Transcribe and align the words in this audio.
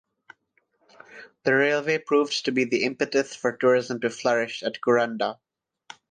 The 1.43 1.53
railway 1.53 1.99
proved 1.99 2.45
to 2.45 2.51
be 2.51 2.63
the 2.63 2.85
impetus 2.85 3.35
for 3.35 3.55
tourism 3.55 3.99
to 3.99 4.09
flourish 4.09 4.63
at 4.63 4.81
Kuranda. 4.81 5.37